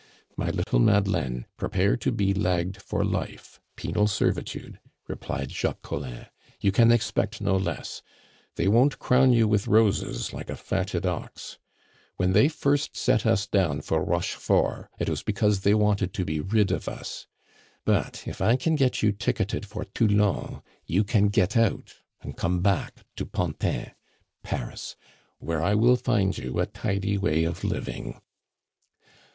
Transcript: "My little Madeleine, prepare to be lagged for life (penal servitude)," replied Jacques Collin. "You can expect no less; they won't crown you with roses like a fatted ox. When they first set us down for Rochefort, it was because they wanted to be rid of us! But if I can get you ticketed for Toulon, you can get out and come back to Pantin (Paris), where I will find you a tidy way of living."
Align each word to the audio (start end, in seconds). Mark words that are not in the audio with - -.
"My 0.35 0.49
little 0.49 0.79
Madeleine, 0.79 1.45
prepare 1.57 1.95
to 1.97 2.11
be 2.11 2.33
lagged 2.33 2.81
for 2.81 3.05
life 3.05 3.61
(penal 3.75 4.07
servitude)," 4.07 4.79
replied 5.07 5.51
Jacques 5.51 5.83
Collin. 5.83 6.25
"You 6.59 6.71
can 6.71 6.91
expect 6.91 7.39
no 7.39 7.55
less; 7.55 8.01
they 8.55 8.67
won't 8.67 8.97
crown 8.97 9.31
you 9.31 9.47
with 9.47 9.67
roses 9.67 10.33
like 10.33 10.49
a 10.49 10.55
fatted 10.55 11.05
ox. 11.05 11.59
When 12.17 12.31
they 12.33 12.47
first 12.47 12.97
set 12.97 13.27
us 13.27 13.45
down 13.45 13.81
for 13.81 14.03
Rochefort, 14.03 14.89
it 14.97 15.07
was 15.07 15.21
because 15.21 15.59
they 15.59 15.75
wanted 15.75 16.15
to 16.15 16.25
be 16.25 16.39
rid 16.39 16.71
of 16.71 16.87
us! 16.87 17.27
But 17.85 18.23
if 18.27 18.41
I 18.41 18.55
can 18.55 18.73
get 18.75 19.03
you 19.03 19.11
ticketed 19.11 19.67
for 19.67 19.85
Toulon, 19.85 20.63
you 20.83 21.03
can 21.03 21.27
get 21.27 21.55
out 21.55 21.93
and 22.21 22.35
come 22.35 22.61
back 22.61 23.05
to 23.17 23.25
Pantin 23.27 23.91
(Paris), 24.41 24.95
where 25.37 25.61
I 25.61 25.75
will 25.75 25.95
find 25.95 26.35
you 26.35 26.57
a 26.59 26.65
tidy 26.65 27.19
way 27.19 27.43
of 27.43 27.63
living." 27.63 28.19